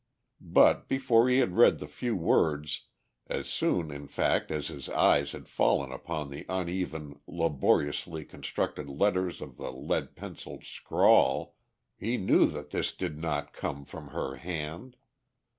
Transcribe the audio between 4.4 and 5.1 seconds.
as his